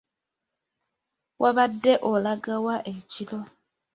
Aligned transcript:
Wabadde 1.41 1.93
olaga 2.11 2.55
wa 2.65 2.75
ekiro? 2.93 3.39